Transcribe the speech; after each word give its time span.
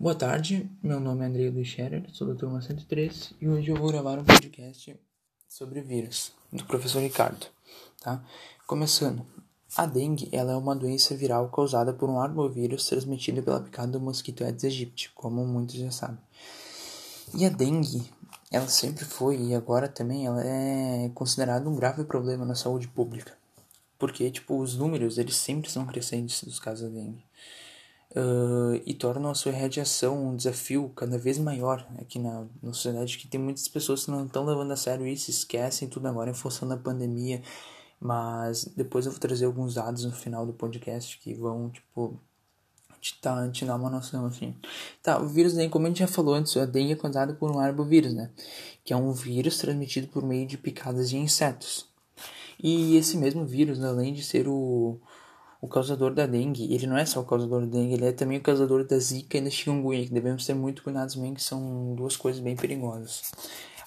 Boa 0.00 0.14
tarde, 0.14 0.70
meu 0.80 1.00
nome 1.00 1.24
é 1.24 1.26
André 1.26 1.50
Luiz 1.50 1.66
Scherer, 1.66 2.08
sou 2.12 2.28
da 2.28 2.34
turma 2.36 2.62
103 2.62 3.34
e 3.40 3.48
hoje 3.48 3.72
eu 3.72 3.76
vou 3.76 3.90
gravar 3.90 4.16
um 4.16 4.24
podcast 4.24 4.96
sobre 5.48 5.80
vírus, 5.80 6.30
do 6.52 6.64
professor 6.66 7.02
Ricardo, 7.02 7.44
tá? 8.00 8.24
Começando, 8.64 9.26
a 9.76 9.86
dengue 9.86 10.28
ela 10.30 10.52
é 10.52 10.56
uma 10.56 10.76
doença 10.76 11.16
viral 11.16 11.48
causada 11.48 11.92
por 11.92 12.08
um 12.08 12.20
arbovírus 12.20 12.86
transmitido 12.86 13.42
pela 13.42 13.60
picada 13.60 13.90
do 13.90 14.00
mosquito 14.00 14.44
Aedes 14.44 14.62
aegypti, 14.62 15.10
como 15.16 15.44
muitos 15.44 15.74
já 15.74 15.90
sabem. 15.90 16.20
E 17.34 17.44
a 17.44 17.48
dengue, 17.48 18.08
ela 18.52 18.68
sempre 18.68 19.04
foi 19.04 19.36
e 19.36 19.52
agora 19.52 19.88
também 19.88 20.26
ela 20.26 20.44
é 20.44 21.10
considerada 21.12 21.68
um 21.68 21.74
grave 21.74 22.04
problema 22.04 22.44
na 22.44 22.54
saúde 22.54 22.86
pública, 22.86 23.36
porque 23.98 24.30
tipo 24.30 24.60
os 24.60 24.76
números 24.76 25.18
eles 25.18 25.34
sempre 25.34 25.68
são 25.68 25.84
crescentes 25.84 26.44
dos 26.44 26.60
casos 26.60 26.88
da 26.88 27.00
dengue 27.00 27.24
uh, 28.12 28.80
e 28.86 28.94
tornam 28.94 29.30
a 29.30 29.34
sua 29.34 29.52
radiação 29.52 30.30
um 30.30 30.36
desafio 30.36 30.90
cada 30.94 31.18
vez 31.18 31.38
maior 31.38 31.86
aqui 32.00 32.18
na, 32.18 32.46
na 32.62 32.72
sociedade, 32.72 33.18
que 33.18 33.28
tem 33.28 33.40
muitas 33.40 33.68
pessoas 33.68 34.04
que 34.04 34.10
não 34.10 34.26
estão 34.26 34.44
levando 34.44 34.72
a 34.72 34.76
sério 34.76 35.06
isso, 35.06 35.30
esquecem 35.30 35.88
tudo 35.88 36.08
agora 36.08 36.30
em 36.30 36.34
função 36.34 36.68
da 36.68 36.76
pandemia, 36.76 37.42
mas 38.00 38.64
depois 38.76 39.06
eu 39.06 39.12
vou 39.12 39.20
trazer 39.20 39.44
alguns 39.44 39.74
dados 39.74 40.04
no 40.04 40.12
final 40.12 40.46
do 40.46 40.52
podcast 40.52 41.18
que 41.18 41.34
vão, 41.34 41.70
tipo, 41.70 42.18
te, 43.00 43.18
tá, 43.20 43.48
te 43.50 43.64
dar 43.64 43.76
uma 43.76 43.90
noção, 43.90 44.26
assim. 44.26 44.54
Tá, 45.02 45.20
o 45.20 45.26
vírus 45.26 45.54
daí, 45.54 45.68
como 45.68 45.86
a 45.86 45.88
gente 45.88 46.00
já 46.00 46.06
falou 46.06 46.34
antes, 46.34 46.56
a 46.56 46.64
dengue 46.64 46.92
é 46.92 46.96
causada 46.96 47.34
por 47.34 47.50
um 47.50 47.58
arbovírus, 47.58 48.12
né? 48.12 48.30
Que 48.84 48.92
é 48.92 48.96
um 48.96 49.12
vírus 49.12 49.58
transmitido 49.58 50.08
por 50.08 50.22
meio 50.22 50.46
de 50.46 50.56
picadas 50.56 51.10
de 51.10 51.16
insetos. 51.16 51.86
E 52.60 52.96
esse 52.96 53.16
mesmo 53.16 53.44
vírus, 53.46 53.82
além 53.82 54.12
de 54.12 54.22
ser 54.22 54.48
o, 54.48 55.00
o 55.60 55.66
causador 55.66 56.14
da 56.14 56.26
dengue, 56.26 56.72
ele 56.72 56.86
não 56.86 56.96
é 56.96 57.04
só 57.04 57.20
o 57.20 57.24
causador 57.24 57.62
da 57.62 57.66
dengue, 57.66 57.94
ele 57.94 58.06
é 58.06 58.12
também 58.12 58.38
o 58.38 58.42
causador 58.42 58.84
da 58.84 58.98
zika 58.98 59.38
e 59.38 59.40
da 59.40 59.50
chikungunya, 59.50 60.06
que 60.06 60.12
devemos 60.12 60.46
ter 60.46 60.54
muito 60.54 60.82
cuidado 60.82 61.12
também, 61.12 61.34
que 61.34 61.42
são 61.42 61.94
duas 61.96 62.16
coisas 62.16 62.40
bem 62.40 62.54
perigosas. 62.54 63.32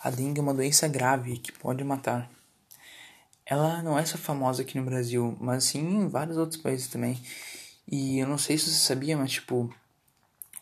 A 0.04 0.10
dengue 0.10 0.40
é 0.40 0.44
uma 0.44 0.54
doença 0.54 0.88
grave 0.88 1.38
que 1.38 1.52
pode 1.52 1.84
matar. 1.84 2.30
Ela 3.46 3.82
não 3.84 3.98
é 3.98 4.06
só 4.06 4.18
famosa 4.18 4.64
aqui 4.64 4.78
no 4.78 4.86
Brasil, 4.86 5.38
mas 5.40 5.66
sim 5.66 5.80
em 5.80 6.08
vários 6.08 6.38
outros 6.38 6.60
países 6.62 6.88
também. 6.88 7.22
E 7.88 8.20
eu 8.20 8.28
não 8.28 8.38
sei 8.38 8.58
se 8.58 8.66
você 8.66 8.78
sabia, 8.78 9.18
mas 9.18 9.32
tipo, 9.32 9.74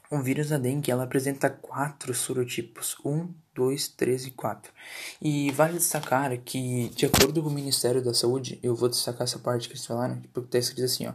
o 0.09 0.21
vírus 0.21 0.49
da 0.49 0.57
dengue 0.57 0.91
ela 0.91 1.03
apresenta 1.03 1.49
quatro 1.49 2.13
sorotipos: 2.13 2.97
1, 3.05 3.31
2, 3.53 3.87
3 3.89 4.25
e 4.27 4.31
4. 4.31 4.73
E 5.21 5.51
vale 5.51 5.73
destacar 5.73 6.35
que, 6.39 6.89
de 6.89 7.05
acordo 7.05 7.43
com 7.43 7.49
o 7.49 7.53
Ministério 7.53 8.03
da 8.03 8.13
Saúde, 8.13 8.59
eu 8.63 8.75
vou 8.75 8.89
destacar 8.89 9.23
essa 9.23 9.39
parte 9.39 9.67
que 9.67 9.73
eles 9.73 9.85
falaram, 9.85 10.21
porque 10.33 10.47
está 10.47 10.57
escrito 10.57 10.85
assim: 10.85 11.07
ó, 11.07 11.13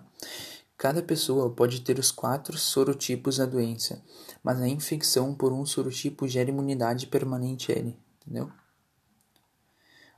cada 0.78 1.02
pessoa 1.02 1.50
pode 1.50 1.80
ter 1.80 1.98
os 1.98 2.10
quatro 2.10 2.56
sorotipos 2.56 3.38
da 3.38 3.46
doença, 3.46 4.02
mas 4.42 4.60
a 4.60 4.68
infecção 4.68 5.34
por 5.34 5.52
um 5.52 5.66
sorotipo 5.66 6.28
gera 6.28 6.50
imunidade 6.50 7.06
permanente 7.06 7.72
a 7.72 7.76
ele, 7.76 7.98
entendeu? 8.20 8.50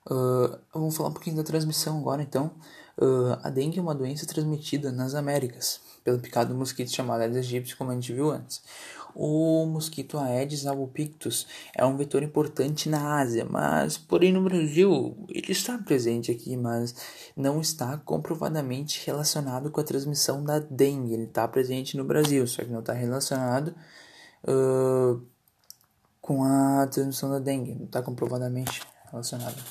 Uh, 0.09 0.57
vamos 0.73 0.97
falar 0.97 1.09
um 1.09 1.13
pouquinho 1.13 1.37
da 1.37 1.43
transmissão 1.43 1.99
agora, 1.99 2.23
então. 2.23 2.53
Uh, 2.99 3.39
a 3.43 3.51
dengue 3.51 3.79
é 3.79 3.83
uma 3.83 3.95
doença 3.95 4.27
transmitida 4.27 4.91
nas 4.91 5.15
Américas 5.15 5.81
pelo 6.03 6.19
picado 6.19 6.53
do 6.53 6.59
mosquito 6.59 6.91
chamado 6.91 7.21
Aedes 7.21 7.37
aegypti, 7.39 7.77
como 7.77 7.91
a 7.91 7.95
gente 7.95 8.13
viu 8.13 8.31
antes. 8.31 8.63
O 9.15 9.67
mosquito 9.67 10.19
Aedes 10.19 10.67
albopictus 10.67 11.47
é 11.75 11.85
um 11.85 11.97
vetor 11.97 12.23
importante 12.23 12.89
na 12.89 13.19
Ásia, 13.19 13.45
mas 13.45 13.99
porém 13.99 14.33
no 14.33 14.43
Brasil 14.43 15.17
ele 15.29 15.53
está 15.53 15.77
presente 15.79 16.31
aqui, 16.31 16.57
mas 16.57 16.95
não 17.37 17.61
está 17.61 17.97
comprovadamente 17.97 19.05
relacionado 19.05 19.71
com 19.71 19.81
a 19.81 19.85
transmissão 19.85 20.45
da 20.45 20.59
dengue. 20.59 21.15
Ele 21.15 21.25
está 21.25 21.49
presente 21.49 21.97
no 21.97 22.05
Brasil, 22.05 22.47
só 22.47 22.63
que 22.63 22.71
não 22.71 22.81
está 22.81 22.93
relacionado 22.93 23.75
uh, 24.45 25.21
com 26.21 26.45
a 26.45 26.87
transmissão 26.87 27.31
da 27.31 27.39
dengue, 27.39 27.75
não 27.75 27.87
está 27.87 28.03
comprovadamente 28.03 28.83
relacionado. 29.11 29.63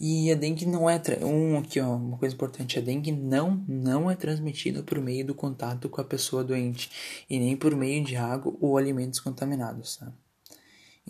E 0.00 0.30
a 0.30 0.34
dengue 0.36 0.64
não 0.64 0.88
é 0.88 1.00
um 1.24 1.58
aqui 1.58 1.80
ó, 1.80 1.96
uma 1.96 2.16
coisa 2.18 2.34
importante, 2.34 2.78
a 2.78 2.82
dengue 2.82 3.10
não 3.10 3.64
não 3.66 4.10
é 4.10 4.14
transmitida 4.14 4.82
por 4.82 5.00
meio 5.00 5.26
do 5.26 5.34
contato 5.34 5.88
com 5.88 6.00
a 6.00 6.04
pessoa 6.04 6.44
doente 6.44 6.90
e 7.28 7.38
nem 7.38 7.56
por 7.56 7.74
meio 7.74 8.04
de 8.04 8.14
água 8.16 8.54
ou 8.60 8.78
alimentos 8.78 9.18
contaminados, 9.18 9.96
tá? 9.96 10.12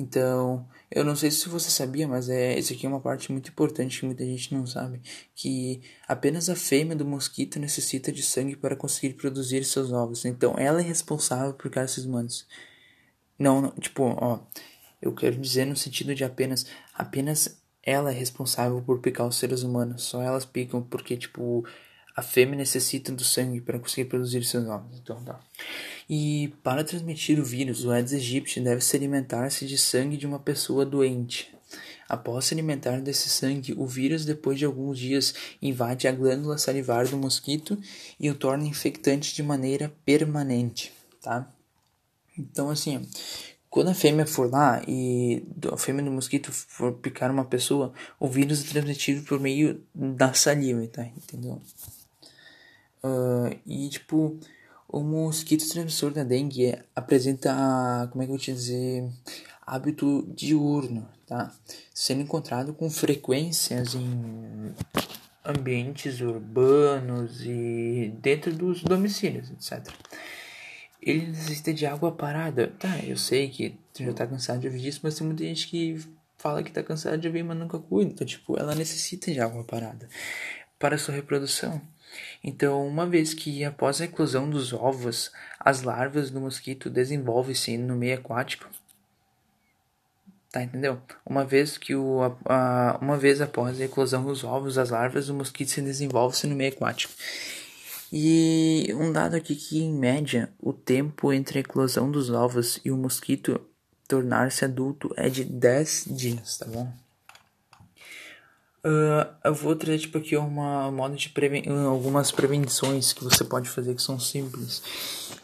Então, 0.00 0.64
eu 0.88 1.04
não 1.04 1.16
sei 1.16 1.28
se 1.28 1.48
você 1.48 1.68
sabia, 1.70 2.06
mas 2.06 2.28
é 2.28 2.56
isso 2.56 2.72
aqui 2.72 2.86
é 2.86 2.88
uma 2.88 3.00
parte 3.00 3.32
muito 3.32 3.50
importante 3.50 3.98
que 3.98 4.06
muita 4.06 4.24
gente 4.24 4.54
não 4.54 4.64
sabe, 4.64 5.02
que 5.34 5.82
apenas 6.06 6.48
a 6.48 6.54
fêmea 6.54 6.94
do 6.94 7.04
mosquito 7.04 7.58
necessita 7.58 8.12
de 8.12 8.22
sangue 8.22 8.54
para 8.56 8.76
conseguir 8.76 9.14
produzir 9.14 9.64
seus 9.64 9.90
ovos. 9.92 10.24
Então, 10.24 10.54
ela 10.56 10.80
é 10.80 10.84
responsável 10.84 11.52
por 11.52 11.76
esses 11.78 12.04
humanos. 12.04 12.46
Não, 13.36 13.60
não, 13.60 13.70
tipo, 13.72 14.04
ó, 14.04 14.38
eu 15.02 15.12
quero 15.14 15.36
dizer 15.36 15.64
no 15.64 15.76
sentido 15.76 16.14
de 16.14 16.22
apenas 16.22 16.66
apenas 16.94 17.57
ela 17.88 18.10
é 18.10 18.14
responsável 18.14 18.82
por 18.82 19.00
picar 19.00 19.26
os 19.26 19.36
seres 19.36 19.62
humanos. 19.62 20.02
Só 20.02 20.20
elas 20.20 20.44
picam 20.44 20.82
porque, 20.82 21.16
tipo, 21.16 21.64
a 22.14 22.20
fêmea 22.20 22.54
necessita 22.54 23.10
do 23.10 23.24
sangue 23.24 23.62
para 23.62 23.78
conseguir 23.78 24.10
produzir 24.10 24.44
seus 24.44 24.66
ovos. 24.68 24.98
Então, 24.98 25.24
tá. 25.24 25.40
E 26.10 26.52
para 26.62 26.84
transmitir 26.84 27.40
o 27.40 27.44
vírus, 27.44 27.86
o 27.86 27.90
Aedes 27.90 28.12
aegypti 28.12 28.60
deve 28.60 28.82
se 28.82 28.94
alimentar-se 28.94 29.66
de 29.66 29.78
sangue 29.78 30.18
de 30.18 30.26
uma 30.26 30.38
pessoa 30.38 30.84
doente. 30.84 31.50
Após 32.06 32.44
se 32.44 32.54
alimentar 32.54 33.00
desse 33.00 33.30
sangue, 33.30 33.72
o 33.72 33.86
vírus, 33.86 34.26
depois 34.26 34.58
de 34.58 34.66
alguns 34.66 34.98
dias, 34.98 35.34
invade 35.62 36.06
a 36.06 36.12
glândula 36.12 36.58
salivar 36.58 37.08
do 37.08 37.16
mosquito 37.16 37.78
e 38.20 38.28
o 38.28 38.34
torna 38.34 38.66
infectante 38.66 39.34
de 39.34 39.42
maneira 39.42 39.94
permanente, 40.04 40.92
tá? 41.22 41.50
Então, 42.38 42.68
assim, 42.68 43.06
quando 43.70 43.88
a 43.88 43.94
fêmea 43.94 44.26
for 44.26 44.50
lá 44.50 44.82
e 44.88 45.44
a 45.70 45.76
fêmea 45.76 46.04
do 46.04 46.10
mosquito 46.10 46.50
for 46.50 46.92
picar 46.94 47.30
uma 47.30 47.44
pessoa, 47.44 47.92
o 48.18 48.26
vírus 48.26 48.64
é 48.64 48.68
transmitido 48.68 49.22
por 49.22 49.38
meio 49.38 49.82
da 49.94 50.32
saliva, 50.32 50.86
tá? 50.88 51.04
Entendeu? 51.04 51.60
Uh, 53.02 53.56
e 53.66 53.88
tipo, 53.90 54.38
o 54.88 55.00
mosquito 55.00 55.68
transmissor 55.68 56.12
da 56.12 56.24
dengue 56.24 56.66
é, 56.66 56.84
apresenta, 56.96 58.08
como 58.10 58.22
é 58.22 58.26
que 58.26 58.32
eu 58.32 58.36
vou 58.36 58.38
te 58.38 58.52
dizer, 58.52 59.06
hábito 59.66 60.26
diurno, 60.34 61.06
tá? 61.26 61.52
Sendo 61.92 62.22
encontrado 62.22 62.72
com 62.72 62.88
frequências 62.88 63.94
em 63.94 64.74
ambientes 65.44 66.20
urbanos 66.20 67.42
e 67.42 68.14
dentro 68.20 68.52
dos 68.52 68.82
domicílios, 68.82 69.50
etc. 69.50 69.86
Ele 71.00 71.28
necessita 71.28 71.72
de 71.72 71.86
água 71.86 72.12
parada. 72.12 72.72
Tá, 72.78 72.98
eu 73.04 73.16
sei 73.16 73.48
que 73.48 73.78
tu 73.94 74.04
já 74.04 74.12
tá 74.12 74.26
cansado 74.26 74.60
de 74.60 74.66
ouvir 74.66 74.86
isso, 74.86 75.00
mas 75.02 75.16
tem 75.16 75.26
muita 75.26 75.44
gente 75.44 75.68
que 75.68 75.98
fala 76.36 76.62
que 76.62 76.72
tá 76.72 76.82
cansado 76.82 77.18
de 77.18 77.26
ouvir, 77.26 77.42
mas 77.42 77.56
nunca 77.56 77.78
cuida. 77.78 78.10
Então, 78.10 78.26
tipo, 78.26 78.58
ela 78.58 78.74
necessita 78.74 79.32
de 79.32 79.40
água 79.40 79.64
parada 79.64 80.08
para 80.78 80.98
sua 80.98 81.14
reprodução. 81.14 81.80
Então, 82.42 82.86
uma 82.86 83.06
vez 83.06 83.34
que 83.34 83.64
após 83.64 84.00
a 84.00 84.04
eclosão 84.04 84.48
dos 84.48 84.72
ovos, 84.72 85.30
as 85.58 85.82
larvas 85.82 86.30
do 86.30 86.40
mosquito 86.40 86.88
desenvolvem-se 86.88 87.76
no 87.76 87.96
meio 87.96 88.18
aquático, 88.18 88.68
tá 90.50 90.62
entendeu? 90.62 91.00
Uma 91.26 91.44
vez 91.44 91.76
que 91.76 91.94
o 91.94 92.20
a, 92.46 92.98
uma 93.00 93.18
vez 93.18 93.40
após 93.40 93.80
a 93.80 93.84
eclosão 93.84 94.24
dos 94.24 94.44
ovos, 94.44 94.78
as 94.78 94.90
larvas 94.90 95.26
do 95.26 95.34
mosquito 95.34 95.70
se 95.70 95.82
desenvolvem-se 95.82 96.46
no 96.46 96.56
meio 96.56 96.72
aquático. 96.72 97.12
E 98.12 98.92
um 98.94 99.12
dado 99.12 99.36
aqui 99.36 99.54
que, 99.54 99.82
em 99.82 99.92
média, 99.92 100.52
o 100.58 100.72
tempo 100.72 101.32
entre 101.32 101.58
a 101.58 101.60
eclosão 101.60 102.10
dos 102.10 102.30
ovos 102.30 102.80
e 102.84 102.90
o 102.90 102.96
mosquito 102.96 103.60
tornar-se 104.06 104.64
adulto 104.64 105.12
é 105.16 105.28
de 105.28 105.44
10 105.44 106.06
dias, 106.10 106.56
tá 106.56 106.66
bom? 106.66 106.90
Uh, 108.88 109.28
eu 109.44 109.52
vou 109.52 109.76
trazer 109.76 109.98
tipo 109.98 110.16
aqui 110.16 110.34
uma 110.34 110.90
modo 110.90 111.14
de 111.14 111.28
preven 111.28 111.62
algumas 111.86 112.32
prevenções 112.32 113.12
que 113.12 113.22
você 113.22 113.44
pode 113.44 113.68
fazer 113.68 113.94
que 113.94 114.00
são 114.00 114.18
simples. 114.18 114.82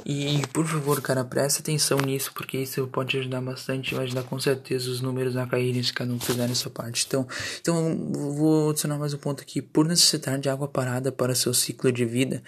E 0.07 0.47
por 0.53 0.67
favor, 0.67 1.03
cara, 1.03 1.23
presta 1.23 1.61
atenção 1.61 1.99
nisso 1.99 2.31
porque 2.33 2.57
isso 2.57 2.87
pode 2.87 3.19
ajudar 3.19 3.43
bastante, 3.43 3.95
vai 3.95 4.05
ajudar 4.05 4.23
com 4.23 4.39
certeza 4.41 4.91
os 4.91 5.03
números 5.03 5.37
a 5.37 5.47
caírem 5.47 5.83
se 5.83 5.93
cada 5.93 6.11
um 6.11 6.19
fizer 6.19 6.49
essa 6.49 6.71
parte. 6.71 7.05
Então, 7.07 7.29
então 7.61 8.13
vou 8.33 8.71
adicionar 8.71 8.99
mais 8.99 9.13
um 9.13 9.19
ponto 9.19 9.43
aqui. 9.43 9.61
Por 9.61 9.87
necessitar 9.87 10.39
de 10.39 10.49
água 10.49 10.67
parada 10.67 11.13
para 11.13 11.35
seu 11.35 11.53
ciclo 11.53 11.93
de 11.93 12.07
vida, 12.07 12.43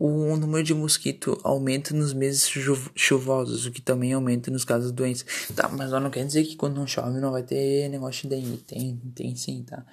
o 0.00 0.34
número 0.34 0.64
de 0.64 0.72
mosquito 0.72 1.38
aumenta 1.44 1.92
nos 1.92 2.14
meses 2.14 2.50
chuvosos, 2.94 3.66
o 3.66 3.70
que 3.70 3.82
também 3.82 4.14
aumenta 4.14 4.50
nos 4.50 4.64
casos 4.64 4.90
de 4.90 4.96
doenças. 4.96 5.26
Tá, 5.54 5.68
mas 5.68 5.90
não 5.90 6.08
quer 6.08 6.24
dizer 6.24 6.42
que 6.44 6.56
quando 6.56 6.76
não 6.76 6.86
chove 6.86 7.20
não 7.20 7.30
vai 7.30 7.42
ter 7.42 7.86
negócio 7.90 8.22
de 8.22 8.34
dengue. 8.34 8.56
Tem, 8.66 8.96
tem 9.14 9.36
sim, 9.36 9.62
tá? 9.62 9.84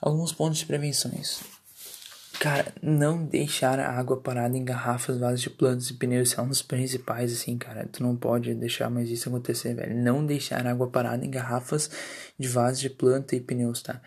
Alguns 0.00 0.32
pontos 0.32 0.60
de 0.60 0.66
prevenções. 0.66 1.40
Cara, 2.40 2.72
não 2.80 3.24
deixar 3.24 3.80
a 3.80 3.90
água 3.90 4.16
parada 4.16 4.56
em 4.56 4.64
garrafas, 4.64 5.18
vasos 5.18 5.40
de 5.40 5.50
plantas 5.50 5.90
e 5.90 5.94
pneus 5.94 6.30
são 6.30 6.48
os 6.48 6.62
principais, 6.62 7.32
assim, 7.32 7.58
cara. 7.58 7.88
Tu 7.90 8.00
não 8.00 8.14
pode 8.14 8.54
deixar 8.54 8.88
mais 8.88 9.10
isso 9.10 9.28
acontecer, 9.28 9.74
velho. 9.74 9.96
Não 9.96 10.24
deixar 10.24 10.64
a 10.64 10.70
água 10.70 10.88
parada 10.88 11.26
em 11.26 11.30
garrafas 11.30 11.90
de 12.38 12.46
vasos 12.46 12.78
de 12.78 12.90
planta 12.90 13.34
e 13.34 13.40
pneus, 13.40 13.82
tá? 13.82 14.00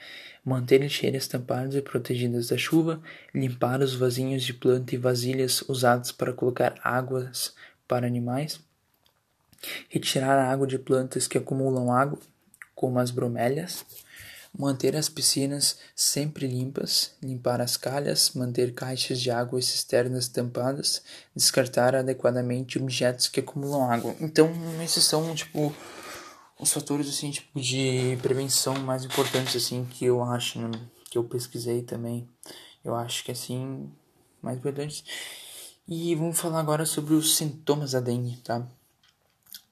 Manter 0.45 0.77
lixeiras 0.77 1.27
tampadas 1.27 1.75
e 1.75 1.81
protegidas 1.81 2.47
da 2.47 2.57
chuva. 2.57 3.01
Limpar 3.35 3.81
os 3.81 3.95
vasinhos 3.95 4.43
de 4.43 4.53
planta 4.53 4.95
e 4.95 4.97
vasilhas 4.97 5.61
usados 5.63 6.13
para 6.13 6.31
colocar 6.31 6.75
águas 6.81 7.53
para 7.85 8.07
animais. 8.07 8.61
retirar 9.89 10.39
a 10.39 10.51
água 10.51 10.65
de 10.65 10.79
plantas 10.79 11.27
que 11.27 11.37
acumulam 11.37 11.91
água, 11.91 12.17
como 12.73 12.97
as 12.97 13.11
bromélias, 13.11 13.85
manter 14.57 14.95
as 14.95 15.07
piscinas 15.07 15.77
sempre 15.95 16.47
limpas, 16.47 17.11
limpar 17.21 17.61
as 17.61 17.77
calhas, 17.77 18.31
manter 18.35 18.73
caixas 18.73 19.19
de 19.19 19.31
água 19.31 19.59
e 19.59 19.63
cisternas 19.63 20.27
tampadas, 20.27 21.01
descartar 21.35 21.95
adequadamente 21.95 22.77
objetos 22.77 23.27
que 23.27 23.39
acumulam 23.39 23.89
água. 23.89 24.15
Então, 24.19 24.51
esses 24.83 25.03
são 25.03 25.33
tipo 25.33 25.73
os 26.59 26.71
fatores 26.71 27.09
assim 27.09 27.31
tipo 27.31 27.59
de 27.59 28.17
prevenção 28.21 28.75
mais 28.79 29.03
importantes 29.03 29.55
assim 29.55 29.85
que 29.85 30.05
eu 30.05 30.23
acho, 30.23 30.59
né? 30.59 30.69
que 31.09 31.17
eu 31.17 31.23
pesquisei 31.25 31.81
também. 31.81 32.27
Eu 32.83 32.95
acho 32.95 33.23
que 33.23 33.31
assim 33.31 33.91
mais 34.41 34.57
importantes. 34.57 35.03
E 35.87 36.15
vamos 36.15 36.39
falar 36.39 36.59
agora 36.59 36.85
sobre 36.85 37.13
os 37.13 37.35
sintomas 37.35 37.91
da 37.91 37.99
dengue, 37.99 38.37
tá? 38.37 38.65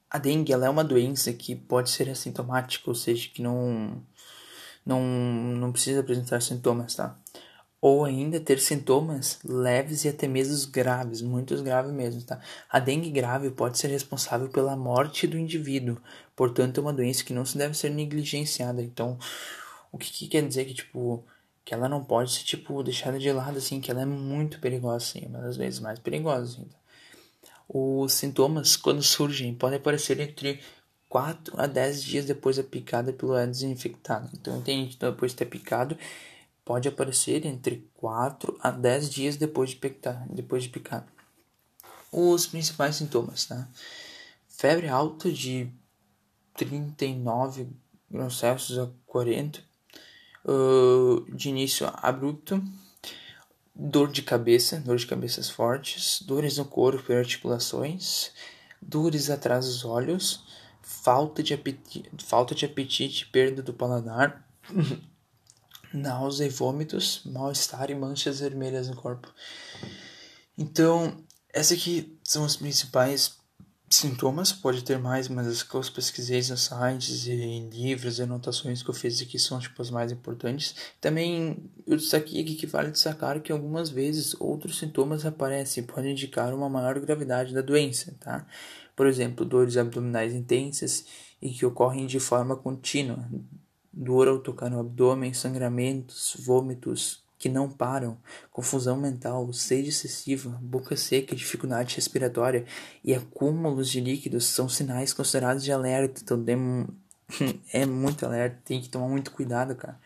A 0.09 0.17
dengue 0.17 0.51
ela 0.51 0.65
é 0.65 0.69
uma 0.69 0.83
doença 0.83 1.31
que 1.31 1.55
pode 1.55 1.89
ser 1.89 2.09
assintomática, 2.09 2.89
ou 2.89 2.95
seja, 2.95 3.29
que 3.29 3.41
não 3.41 4.03
não, 4.85 5.01
não 5.01 5.71
precisa 5.71 5.99
apresentar 6.01 6.41
sintomas, 6.41 6.95
tá? 6.95 7.15
Ou 7.81 8.03
ainda 8.03 8.39
ter 8.39 8.59
sintomas 8.59 9.39
leves 9.43 10.03
e 10.03 10.09
até 10.09 10.27
mesmo 10.27 10.69
graves, 10.69 11.21
muito 11.21 11.61
graves 11.63 11.93
mesmo, 11.93 12.21
tá? 12.23 12.39
A 12.69 12.79
dengue 12.79 13.09
grave 13.09 13.51
pode 13.51 13.77
ser 13.77 13.87
responsável 13.87 14.49
pela 14.49 14.75
morte 14.75 15.25
do 15.27 15.37
indivíduo, 15.37 15.97
portanto 16.35 16.79
é 16.79 16.81
uma 16.81 16.93
doença 16.93 17.23
que 17.23 17.33
não 17.33 17.45
se 17.45 17.57
deve 17.57 17.75
ser 17.75 17.89
negligenciada. 17.89 18.81
Então, 18.81 19.17
o 19.91 19.97
que, 19.97 20.11
que 20.11 20.27
quer 20.27 20.45
dizer 20.45 20.65
que, 20.65 20.73
tipo, 20.73 21.23
que 21.63 21.73
ela 21.73 21.87
não 21.87 22.03
pode 22.03 22.33
ser, 22.33 22.43
tipo, 22.43 22.83
deixada 22.83 23.19
de 23.19 23.31
lado, 23.31 23.57
assim, 23.57 23.79
que 23.79 23.91
ela 23.91 24.01
é 24.01 24.05
muito 24.05 24.59
perigosa, 24.59 24.97
assim, 24.97 25.25
uma 25.27 25.39
das 25.39 25.55
vezes 25.55 25.79
mais 25.79 25.99
perigosas, 25.99 26.55
assim, 26.55 26.65
tá? 26.65 26.79
Os 27.71 28.13
sintomas, 28.13 28.75
quando 28.75 29.03
surgem, 29.03 29.53
podem 29.53 29.77
aparecer 29.77 30.19
entre 30.19 30.59
4 31.09 31.59
a 31.59 31.65
10 31.65 32.03
dias 32.03 32.25
depois 32.25 32.57
da 32.57 32.63
picada 32.63 33.11
pelo 33.11 33.33
Aedes 33.33 33.63
infectado. 33.63 34.29
Então, 34.33 34.57
entende? 34.57 34.95
Então, 34.95 35.11
depois 35.11 35.31
de 35.31 35.37
ter 35.37 35.45
picado, 35.45 35.97
pode 36.63 36.87
aparecer 36.87 37.45
entre 37.45 37.89
4 37.95 38.55
a 38.61 38.69
10 38.69 39.09
dias 39.09 39.35
depois 39.35 39.71
de 39.71 39.77
picar. 39.77 40.25
Depois 40.29 40.63
de 40.63 40.69
picar. 40.69 41.05
Os 42.11 42.45
principais 42.45 42.95
sintomas, 42.95 43.45
tá? 43.45 43.67
Febre 44.47 44.87
alta 44.87 45.31
de 45.31 45.71
39 46.55 47.67
graus 48.09 48.37
Celsius 48.37 48.77
a 48.77 48.89
40, 49.05 49.63
uh, 50.45 51.35
de 51.35 51.49
início 51.49 51.89
abrupto, 51.93 52.61
dor 53.73 54.11
de 54.11 54.21
cabeça, 54.21 54.79
dor 54.79 54.97
de 54.97 55.07
cabeças 55.07 55.49
fortes, 55.49 56.21
dores 56.21 56.57
no 56.57 56.65
corpo 56.65 57.11
e 57.11 57.15
articulações, 57.15 58.31
dores 58.81 59.29
atrás 59.29 59.65
dos 59.65 59.85
olhos, 59.85 60.43
falta 60.89 61.43
de 61.43 61.53
apetite, 61.53 62.09
falta 62.17 62.55
de 62.55 62.65
apetite 62.65 63.27
perda 63.27 63.61
do 63.61 63.71
paladar, 63.71 64.43
náusea 65.93 66.47
e 66.47 66.49
vômitos, 66.49 67.21
mal-estar 67.25 67.91
e 67.91 67.95
manchas 67.95 68.39
vermelhas 68.39 68.89
no 68.89 68.95
corpo. 68.95 69.31
Então, 70.57 71.23
essas 71.53 71.77
aqui 71.77 72.17
são 72.23 72.43
os 72.43 72.55
principais 72.55 73.37
sintomas, 73.87 74.51
pode 74.51 74.83
ter 74.83 74.97
mais, 74.97 75.27
mas 75.27 75.47
as 75.47 75.63
que 75.63 75.73
eu 75.75 75.81
pesquisei 75.93 76.37
nos 76.37 76.61
sites 76.61 77.27
e 77.27 77.33
em 77.33 77.69
livros 77.69 78.17
e 78.17 78.23
anotações 78.23 78.81
que 78.81 78.89
eu 78.89 78.93
fiz 78.93 79.21
aqui 79.21 79.37
são 79.37 79.59
tipo 79.59 79.79
as 79.81 79.91
mais 79.91 80.11
importantes. 80.11 80.75
Também 80.99 81.71
eu 81.85 81.97
destaquei 81.97 82.41
aqui 82.41 82.55
que 82.55 82.67
vale 82.67 82.91
destacar 82.91 83.41
que 83.41 83.51
algumas 83.51 83.89
vezes 83.89 84.35
outros 84.39 84.79
sintomas 84.79 85.23
aparecem, 85.25 85.83
podem 85.83 86.11
indicar 86.11 86.53
uma 86.53 86.69
maior 86.69 86.99
gravidade 86.99 87.53
da 87.53 87.61
doença, 87.61 88.15
tá? 88.19 88.45
Por 88.99 89.07
exemplo, 89.07 89.45
dores 89.45 89.77
abdominais 89.77 90.35
intensas 90.35 91.05
e 91.41 91.51
que 91.51 91.65
ocorrem 91.65 92.05
de 92.05 92.19
forma 92.19 92.53
contínua, 92.57 93.29
dor 93.93 94.27
ao 94.27 94.39
tocar 94.39 94.69
no 94.69 94.77
abdômen, 94.77 95.33
sangramentos, 95.33 96.35
vômitos 96.41 97.23
que 97.37 97.47
não 97.47 97.69
param, 97.69 98.17
confusão 98.51 98.97
mental, 98.97 99.53
sede 99.53 99.87
excessiva, 99.87 100.49
boca 100.61 100.97
seca, 100.97 101.33
dificuldade 101.33 101.95
respiratória 101.95 102.65
e 103.01 103.13
acúmulos 103.13 103.89
de 103.89 104.01
líquidos 104.01 104.43
são 104.47 104.67
sinais 104.67 105.13
considerados 105.13 105.63
de 105.63 105.71
alerta. 105.71 106.19
Então 106.21 106.43
é 107.71 107.85
muito 107.85 108.25
alerta, 108.25 108.59
tem 108.65 108.81
que 108.81 108.89
tomar 108.89 109.07
muito 109.07 109.31
cuidado, 109.31 109.77
cara. 109.77 109.97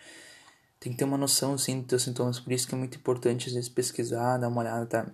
Tem 0.80 0.92
que 0.92 1.00
ter 1.00 1.06
uma 1.06 1.18
noção 1.18 1.56
assim 1.56 1.80
dos 1.80 1.88
teus 1.88 2.04
sintomas, 2.04 2.40
por 2.40 2.54
isso 2.54 2.68
que 2.68 2.76
é 2.76 2.78
muito 2.78 2.96
importante 2.96 3.48
às 3.48 3.56
vezes 3.56 3.70
pesquisar, 3.70 4.38
dar 4.38 4.50
uma 4.50 4.62
olhada, 4.62 4.86
tá? 4.86 5.08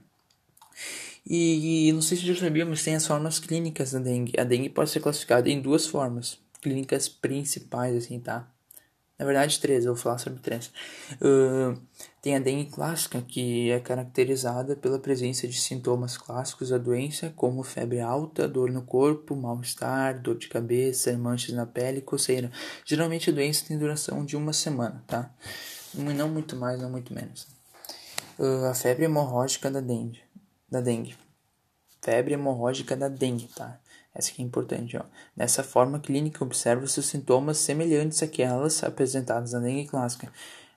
E, 1.29 1.87
e 1.87 1.93
não 1.93 2.01
sei 2.01 2.17
se 2.17 2.25
já 2.25 2.35
sabia, 2.35 2.65
mas 2.65 2.83
tem 2.83 2.95
as 2.95 3.05
formas 3.05 3.37
clínicas 3.37 3.91
da 3.91 3.99
dengue. 3.99 4.33
A 4.39 4.43
dengue 4.43 4.67
pode 4.67 4.89
ser 4.89 4.99
classificada 4.99 5.47
em 5.47 5.61
duas 5.61 5.85
formas 5.85 6.39
clínicas 6.59 7.07
principais, 7.07 7.95
assim, 7.95 8.19
tá? 8.19 8.51
Na 9.17 9.25
verdade, 9.25 9.59
três, 9.59 9.85
eu 9.85 9.93
vou 9.93 10.01
falar 10.01 10.17
sobre 10.17 10.39
três. 10.39 10.71
Uh, 11.21 11.79
tem 12.21 12.35
a 12.35 12.39
dengue 12.39 12.71
clássica, 12.71 13.21
que 13.21 13.69
é 13.69 13.79
caracterizada 13.79 14.75
pela 14.75 14.97
presença 14.97 15.47
de 15.47 15.59
sintomas 15.59 16.17
clássicos 16.17 16.69
da 16.69 16.77
doença, 16.77 17.31
como 17.35 17.61
febre 17.61 17.99
alta, 17.99 18.47
dor 18.47 18.71
no 18.71 18.81
corpo, 18.81 19.35
mal-estar, 19.35 20.19
dor 20.21 20.37
de 20.37 20.47
cabeça, 20.47 21.15
manchas 21.17 21.53
na 21.53 21.65
pele 21.65 21.99
e 21.99 22.01
coceira. 22.01 22.49
Geralmente 22.85 23.29
a 23.29 23.33
doença 23.33 23.65
tem 23.67 23.77
duração 23.77 24.25
de 24.25 24.35
uma 24.35 24.53
semana, 24.53 25.03
tá? 25.05 25.29
Não 25.93 26.29
muito 26.29 26.55
mais, 26.55 26.81
não 26.81 26.89
muito 26.89 27.13
menos. 27.13 27.45
Uh, 28.39 28.67
a 28.71 28.73
febre 28.73 29.03
hemorrágica 29.03 29.69
da 29.69 29.81
dengue 29.81 30.21
da 30.69 30.81
dengue. 30.81 31.15
Febre 32.01 32.33
hemorrágica 32.33 32.95
da 32.95 33.07
dengue, 33.07 33.47
tá? 33.47 33.79
Essa 34.13 34.31
aqui 34.31 34.41
é 34.41 34.45
importante, 34.45 34.97
ó. 34.97 35.03
Nessa 35.35 35.63
forma 35.63 35.99
clínica, 35.99 36.43
observa-se 36.43 37.01
sintomas 37.03 37.57
semelhantes 37.57 38.23
àquelas 38.23 38.83
apresentadas 38.83 39.53
na 39.53 39.59
dengue 39.59 39.87
clássica, 39.87 40.31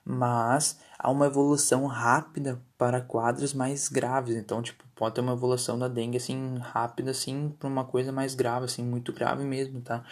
mas 0.05 0.79
há 0.99 1.09
uma 1.09 1.25
evolução 1.25 1.85
rápida 1.85 2.61
para 2.77 3.01
quadros 3.01 3.53
mais 3.53 3.87
graves. 3.87 4.35
Então, 4.35 4.61
tipo, 4.61 4.83
pode 4.95 5.15
ter 5.15 5.21
uma 5.21 5.33
evolução 5.33 5.79
da 5.79 5.87
dengue, 5.87 6.17
assim, 6.17 6.57
rápida, 6.57 7.11
assim, 7.11 7.53
para 7.59 7.67
uma 7.67 7.85
coisa 7.85 8.11
mais 8.11 8.35
grave, 8.35 8.65
assim, 8.65 8.83
muito 8.83 9.11
grave 9.11 9.43
mesmo, 9.43 9.81
tá? 9.81 10.03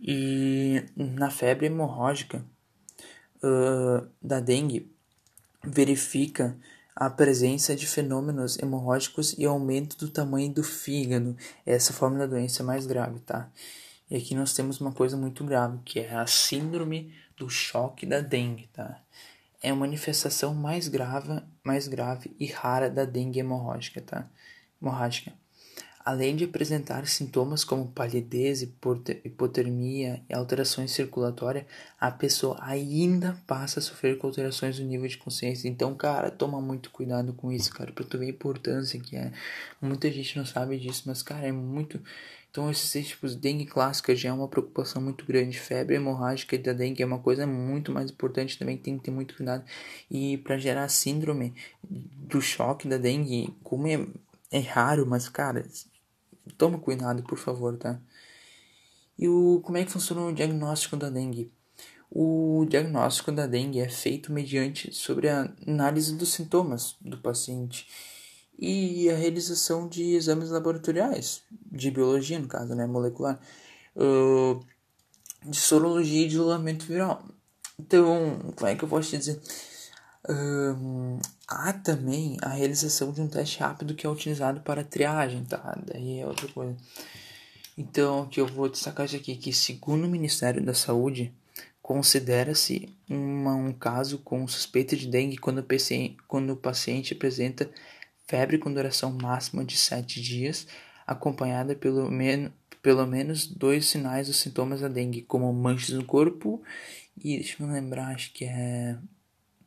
E 0.00 0.84
na 0.96 1.30
febre 1.30 1.66
hemorrágica 1.66 2.44
uh, 3.42 4.08
da 4.22 4.40
dengue, 4.40 4.90
verifica 5.64 6.56
a 7.00 7.08
presença 7.08 7.76
de 7.76 7.86
fenômenos 7.86 8.58
hemorrágicos 8.58 9.32
e 9.38 9.44
aumento 9.44 9.96
do 9.96 10.10
tamanho 10.10 10.52
do 10.52 10.64
fígado. 10.64 11.36
Essa 11.64 11.92
forma 11.92 12.18
da 12.18 12.26
doença 12.26 12.60
é 12.60 12.66
mais 12.66 12.86
grave, 12.86 13.20
tá? 13.20 13.48
E 14.10 14.16
aqui 14.16 14.34
nós 14.34 14.52
temos 14.52 14.80
uma 14.80 14.90
coisa 14.90 15.16
muito 15.16 15.44
grave, 15.44 15.78
que 15.84 16.00
é 16.00 16.12
a 16.12 16.26
síndrome 16.26 17.14
do 17.36 17.48
choque 17.48 18.04
da 18.04 18.20
dengue, 18.20 18.68
tá? 18.72 19.00
É 19.62 19.70
a 19.70 19.76
manifestação 19.76 20.52
mais 20.52 20.88
grave, 20.88 21.40
mais 21.62 21.86
grave 21.86 22.34
e 22.36 22.46
rara 22.46 22.90
da 22.90 23.04
dengue 23.04 23.38
hemorrágica, 23.38 24.00
tá? 24.00 24.28
Hemorrágica. 24.82 25.32
Além 26.08 26.34
de 26.36 26.44
apresentar 26.44 27.06
sintomas 27.06 27.64
como 27.64 27.88
palidez, 27.88 28.62
hipotermia 28.62 30.22
e 30.26 30.32
alterações 30.32 30.90
circulatórias, 30.92 31.66
a 32.00 32.10
pessoa 32.10 32.56
ainda 32.62 33.38
passa 33.46 33.78
a 33.78 33.82
sofrer 33.82 34.16
com 34.16 34.26
alterações 34.26 34.78
do 34.78 34.84
nível 34.86 35.06
de 35.06 35.18
consciência. 35.18 35.68
Então, 35.68 35.94
cara, 35.94 36.30
toma 36.30 36.62
muito 36.62 36.90
cuidado 36.90 37.34
com 37.34 37.52
isso, 37.52 37.70
cara, 37.74 37.92
pra 37.92 38.06
tu 38.06 38.16
ver 38.16 38.24
a 38.24 38.30
importância 38.30 38.98
que 38.98 39.16
é. 39.16 39.30
Muita 39.82 40.10
gente 40.10 40.34
não 40.38 40.46
sabe 40.46 40.78
disso, 40.78 41.02
mas, 41.04 41.22
cara, 41.22 41.46
é 41.46 41.52
muito. 41.52 42.00
Então, 42.50 42.70
esses 42.70 43.06
tipos 43.06 43.34
de 43.34 43.42
dengue 43.42 43.66
clássica 43.66 44.16
já 44.16 44.30
é 44.30 44.32
uma 44.32 44.48
preocupação 44.48 45.02
muito 45.02 45.26
grande. 45.26 45.60
Febre 45.60 45.96
hemorrágica 45.96 46.56
da 46.56 46.72
dengue 46.72 47.02
é 47.02 47.06
uma 47.06 47.18
coisa 47.18 47.46
muito 47.46 47.92
mais 47.92 48.10
importante 48.10 48.58
também, 48.58 48.78
tem 48.78 48.96
que 48.96 49.04
ter 49.04 49.10
muito 49.10 49.36
cuidado. 49.36 49.62
E 50.10 50.38
para 50.38 50.56
gerar 50.56 50.88
síndrome 50.88 51.52
do 51.82 52.40
choque 52.40 52.88
da 52.88 52.96
dengue, 52.96 53.54
como 53.62 53.86
é, 53.86 54.06
é 54.50 54.60
raro, 54.60 55.06
mas, 55.06 55.28
cara, 55.28 55.66
Toma 56.56 56.78
cuidado, 56.78 57.22
por 57.22 57.38
favor, 57.38 57.76
tá? 57.76 58.00
E 59.18 59.28
o, 59.28 59.60
como 59.64 59.76
é 59.76 59.84
que 59.84 59.90
funciona 59.90 60.22
o 60.22 60.32
diagnóstico 60.32 60.96
da 60.96 61.10
dengue? 61.10 61.52
O 62.10 62.64
diagnóstico 62.68 63.30
da 63.32 63.46
dengue 63.46 63.80
é 63.80 63.88
feito 63.88 64.32
mediante 64.32 64.94
sobre 64.94 65.28
a 65.28 65.52
análise 65.66 66.14
dos 66.14 66.32
sintomas 66.32 66.96
do 67.00 67.18
paciente 67.18 67.86
e 68.58 69.10
a 69.10 69.16
realização 69.16 69.86
de 69.86 70.14
exames 70.14 70.50
laboratoriais, 70.50 71.42
de 71.70 71.90
biologia, 71.90 72.38
no 72.38 72.48
caso, 72.48 72.74
né, 72.74 72.86
molecular, 72.86 73.38
de 75.44 75.60
sorologia 75.60 76.24
e 76.24 76.28
de 76.28 76.34
isolamento 76.34 76.86
viral. 76.86 77.24
Então, 77.78 78.40
como 78.56 78.66
é 78.66 78.74
que 78.74 78.84
eu 78.84 78.88
posso 78.88 79.10
te 79.10 79.18
dizer? 79.18 79.40
Um, 80.28 81.18
há 81.46 81.72
também 81.72 82.36
a 82.42 82.50
realização 82.50 83.12
de 83.12 83.20
um 83.20 83.28
teste 83.28 83.60
rápido 83.60 83.94
que 83.94 84.06
é 84.06 84.10
utilizado 84.10 84.60
para 84.60 84.84
triagem, 84.84 85.44
tá? 85.44 85.78
Daí 85.86 86.20
é 86.20 86.26
outra 86.26 86.46
coisa. 86.48 86.76
Então, 87.76 88.26
que 88.26 88.40
eu 88.40 88.46
vou 88.46 88.68
destacar 88.68 89.06
isso 89.06 89.16
aqui, 89.16 89.36
que 89.36 89.52
segundo 89.52 90.04
o 90.04 90.08
Ministério 90.08 90.62
da 90.62 90.74
Saúde, 90.74 91.32
considera-se 91.80 92.94
um 93.08 93.72
caso 93.72 94.18
com 94.18 94.46
suspeita 94.46 94.94
de 94.94 95.06
dengue 95.06 95.38
quando 95.38 95.58
o, 95.58 95.62
paciente, 95.62 96.16
quando 96.26 96.52
o 96.52 96.56
paciente 96.56 97.14
apresenta 97.14 97.70
febre 98.26 98.58
com 98.58 98.72
duração 98.72 99.10
máxima 99.10 99.64
de 99.64 99.76
7 99.76 100.20
dias, 100.20 100.66
acompanhada 101.06 101.74
pelo, 101.74 102.10
men 102.10 102.52
pelo 102.82 103.06
menos 103.06 103.46
dois 103.46 103.86
sinais 103.86 104.26
dos 104.26 104.36
sintomas 104.36 104.82
da 104.82 104.88
dengue, 104.88 105.22
como 105.22 105.50
manchas 105.52 105.94
no 105.94 106.04
corpo 106.04 106.62
e, 107.16 107.36
deixa 107.36 107.62
eu 107.62 107.66
lembrar, 107.66 108.14
acho 108.14 108.32
que 108.32 108.44
é 108.44 108.98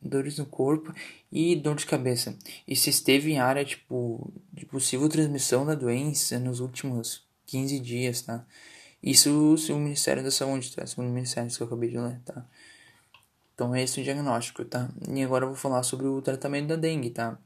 dores 0.01 0.37
no 0.37 0.45
corpo 0.45 0.93
e 1.31 1.55
dor 1.55 1.75
de 1.75 1.85
cabeça. 1.85 2.35
E 2.67 2.75
se 2.75 2.89
esteve 2.89 3.31
em 3.31 3.39
área 3.39 3.63
tipo 3.63 4.31
de 4.51 4.65
possível 4.65 5.07
transmissão 5.07 5.65
da 5.65 5.75
doença 5.75 6.39
nos 6.39 6.59
últimos 6.59 7.23
15 7.45 7.79
dias, 7.79 8.21
tá? 8.21 8.45
Isso 9.03 9.57
se 9.57 9.71
o 9.71 9.77
Ministério 9.77 10.23
da 10.23 10.31
Saúde, 10.31 10.75
tá? 10.75 10.85
Segundo 10.85 11.09
o 11.09 11.13
Ministério 11.13 11.49
que 11.49 11.61
eu 11.61 11.67
acabei 11.67 11.89
de 11.89 11.97
ler, 11.97 12.19
tá? 12.25 12.45
Então 13.53 13.75
é 13.75 13.83
esse 13.83 13.99
o 13.99 14.03
diagnóstico, 14.03 14.65
tá? 14.65 14.89
E 15.09 15.23
agora 15.23 15.45
eu 15.45 15.49
vou 15.49 15.57
falar 15.57 15.83
sobre 15.83 16.07
o 16.07 16.21
tratamento 16.21 16.67
da 16.67 16.75
dengue, 16.75 17.09
tá? 17.09 17.37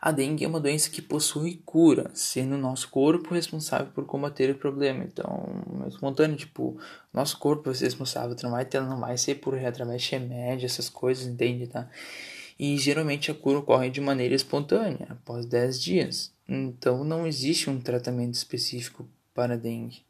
A 0.00 0.12
dengue 0.12 0.44
é 0.44 0.48
uma 0.48 0.60
doença 0.60 0.90
que 0.90 1.02
possui 1.02 1.60
cura, 1.64 2.10
sendo 2.14 2.54
o 2.54 2.58
nosso 2.58 2.88
corpo 2.88 3.34
responsável 3.34 3.88
por 3.92 4.04
combater 4.06 4.50
o 4.50 4.58
problema. 4.58 5.04
Então, 5.04 5.62
é 5.84 5.88
espontâneo, 5.88 6.36
tipo, 6.36 6.78
nosso 7.12 7.38
corpo 7.38 7.64
vai 7.64 7.74
ser 7.74 7.86
responsável, 7.86 8.36
não 8.42 8.50
vai, 8.50 8.64
ter, 8.64 8.80
não 8.80 9.00
vai 9.00 9.18
ser 9.18 9.36
por 9.36 9.56
através 9.58 10.02
de 10.02 10.12
remédio, 10.12 10.66
essas 10.66 10.88
coisas, 10.88 11.26
entende, 11.26 11.66
tá? 11.66 11.88
E 12.58 12.76
geralmente 12.78 13.30
a 13.30 13.34
cura 13.34 13.58
ocorre 13.58 13.90
de 13.90 14.00
maneira 14.00 14.34
espontânea, 14.34 15.08
após 15.10 15.44
10 15.46 15.80
dias. 15.80 16.32
Então, 16.48 17.04
não 17.04 17.26
existe 17.26 17.68
um 17.68 17.80
tratamento 17.80 18.34
específico 18.34 19.08
para 19.34 19.58
dengue 19.58 20.05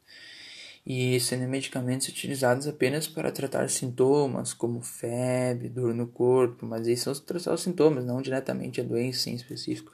e 0.87 1.19
sendo 1.19 1.49
medicamentos 1.49 2.07
utilizados 2.07 2.69
apenas 2.69 3.09
para 3.09 3.33
tratar 3.33 3.69
sintomas 3.69 4.55
como 4.55 4.81
febre, 4.81 5.69
dor 5.69 5.93
no 5.93 6.07
corpo, 6.07 6.65
mas 6.65 6.87
esses 6.87 7.03
são 7.03 7.13
tratar 7.13 7.55
os 7.55 7.63
sintomas, 7.63 8.05
não 8.05 8.23
diretamente 8.23 8.81
a 8.81 8.85
doença 8.85 9.29
em 9.29 9.35
específico. 9.35 9.91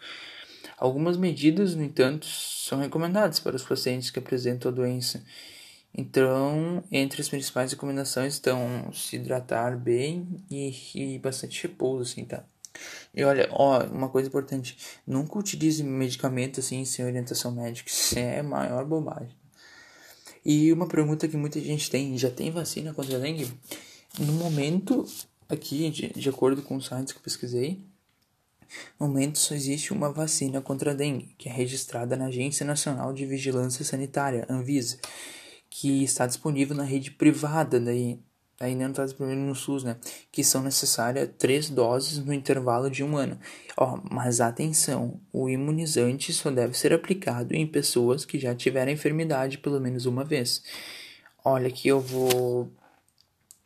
Algumas 0.77 1.17
medidas, 1.17 1.75
no 1.75 1.83
entanto, 1.83 2.27
são 2.27 2.79
recomendadas 2.79 3.41
para 3.41 3.57
os 3.57 3.63
pacientes 3.63 4.11
que 4.11 4.19
apresentam 4.19 4.71
a 4.71 4.75
doença. 4.75 5.25
Então, 5.97 6.85
entre 6.93 7.23
as 7.23 7.29
principais 7.29 7.73
recomendações 7.73 8.35
estão 8.35 8.93
se 8.93 9.17
hidratar 9.17 9.79
bem 9.79 10.45
e, 10.51 10.75
e 10.95 11.19
bastante 11.19 11.63
repouso, 11.63 12.13
assim, 12.13 12.25
tá? 12.25 12.45
E 13.15 13.23
olha, 13.25 13.49
ó, 13.53 13.83
uma 13.85 14.09
coisa 14.09 14.29
importante, 14.29 14.77
nunca 15.07 15.39
utilize 15.39 15.83
medicamento 15.83 16.61
assim 16.61 16.85
sem 16.85 17.05
orientação 17.05 17.53
médica, 17.53 17.91
isso 17.91 18.19
é 18.19 18.41
a 18.41 18.43
maior 18.43 18.85
bobagem. 18.85 19.42
E 20.45 20.73
uma 20.73 20.87
pergunta 20.87 21.29
que 21.29 21.37
muita 21.37 21.61
gente 21.61 21.91
tem: 21.91 22.17
já 22.19 22.31
tem 22.31 22.51
vacina 22.51 22.93
contra 22.93 23.17
a 23.17 23.21
dengue? 23.21 23.51
No 24.19 24.33
momento, 24.33 25.07
aqui, 25.49 25.89
de, 25.91 26.09
de 26.09 26.29
acordo 26.29 26.63
com 26.63 26.77
os 26.77 26.87
sites 26.87 27.13
que 27.13 27.19
eu 27.19 27.23
pesquisei, 27.23 27.81
no 28.99 29.07
momento 29.07 29.39
só 29.39 29.55
existe 29.55 29.93
uma 29.93 30.11
vacina 30.11 30.61
contra 30.61 30.93
a 30.93 30.95
dengue, 30.95 31.35
que 31.39 31.49
é 31.49 31.53
registrada 31.53 32.17
na 32.17 32.27
Agência 32.27 32.65
Nacional 32.67 33.13
de 33.13 33.27
Vigilância 33.27 33.85
Sanitária, 33.85 34.47
Anvisa, 34.49 34.99
que 35.69 36.03
está 36.03 36.27
disponível 36.27 36.77
na 36.77 36.85
rede 36.85 37.11
privada 37.11 37.79
daí, 37.79 38.19
ainda 38.65 38.85
não 38.85 38.91
está 38.91 39.05
disponível 39.05 39.45
no 39.45 39.55
SUS, 39.55 39.85
né? 39.85 39.97
Que 40.31 40.45
são 40.45 40.63
necessárias 40.63 41.29
três 41.39 41.69
doses 41.69 42.19
no 42.19 42.33
intervalo 42.33 42.91
de 42.91 43.03
um 43.03 43.17
ano. 43.17 43.39
Ó, 43.77 44.01
mas 44.11 44.41
atenção, 44.41 45.21
o 45.33 45.49
imunizante 45.49 46.33
só 46.33 46.51
deve 46.51 46.77
ser 46.77 46.93
aplicado 46.93 47.55
em 47.55 47.67
pessoas 47.67 48.25
que 48.25 48.39
já 48.39 48.55
tiveram 48.55 48.93
enfermidade 48.93 49.59
pelo 49.59 49.81
menos 49.81 50.07
uma 50.07 50.25
vez. 50.25 50.63
Olha 51.45 51.69
aqui 51.69 51.89
eu 51.89 52.01
vou 52.01 52.71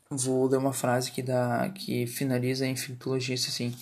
vou 0.09 0.47
ler 0.47 0.59
uma 0.59 0.73
frase 0.73 1.11
que 1.11 1.23
dá 1.23 1.69
que 1.71 2.07
finaliza 2.07 2.65
a 2.65 2.69
infectologista 2.69 3.49
assim. 3.49 3.75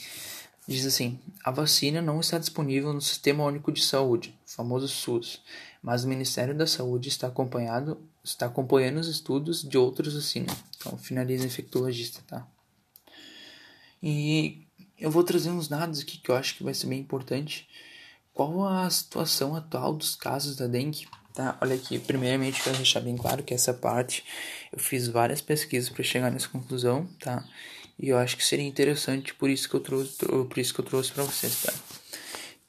Diz 0.67 0.87
assim: 0.87 1.19
a 1.45 1.51
vacina 1.51 2.01
não 2.01 2.21
está 2.21 2.39
disponível 2.39 2.93
no 2.93 3.01
Sistema 3.01 3.45
Único 3.45 3.71
de 3.71 3.83
Saúde, 3.83 4.35
famoso 4.47 4.89
SUS, 4.89 5.43
mas 5.83 6.05
o 6.05 6.09
Ministério 6.09 6.55
da 6.57 6.67
Saúde 6.67 7.09
está 7.09 7.29
acompanhado 7.29 7.99
está 8.25 8.47
acompanhando 8.47 8.99
os 8.99 9.07
estudos 9.07 9.63
de 9.63 9.77
outros 9.77 10.15
vacinas. 10.15 10.57
Então 10.77 10.97
finaliza 10.97 11.47
infectologista, 11.47 12.23
tá? 12.27 12.47
E 14.03 14.67
eu 14.99 15.11
vou 15.11 15.23
trazer 15.23 15.51
uns 15.51 15.69
dados 15.69 16.01
aqui 16.01 16.19
que 16.19 16.31
eu 16.31 16.37
acho 16.37 16.57
que 16.57 16.65
vai 16.65 16.75
ser 16.75 16.87
bem 16.87 17.01
importante. 17.01 17.69
Qual 18.33 18.67
a 18.67 18.89
situação 18.91 19.55
atual 19.55 19.95
dos 19.95 20.17
casos 20.17 20.57
da 20.57 20.67
dengue? 20.67 21.07
Tá, 21.33 21.59
olha 21.61 21.75
aqui, 21.75 21.99
primeiramente 21.99 22.63
quero 22.63 22.77
deixar 22.77 23.01
bem 23.01 23.17
claro 23.17 23.43
que 23.43 23.53
essa 23.53 23.75
parte 23.75 24.25
eu 24.73 24.79
fiz 24.79 25.09
várias 25.09 25.41
pesquisas 25.41 25.91
para 25.91 26.05
chegar 26.05 26.31
nessa 26.31 26.49
conclusão, 26.49 27.07
tá? 27.19 27.45
E 27.99 28.09
eu 28.09 28.19
acho 28.19 28.37
que 28.37 28.45
seria 28.45 28.67
interessante, 28.67 29.35
por 29.35 29.51
isso 29.51 29.69
que 29.69 29.75
eu 29.75 29.81
trouxe, 29.81 30.17
por 30.17 30.59
isso 30.59 30.73
que 30.73 30.81
eu 30.81 30.85
trouxe 30.85 31.13
para 31.13 31.25
vocês, 31.25 31.63
tá? 31.63 31.73